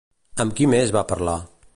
[0.45, 1.37] Amb qui més va parlar?